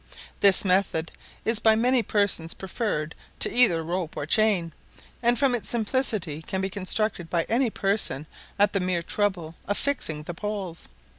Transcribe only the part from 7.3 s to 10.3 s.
any person at the mere trouble of fixing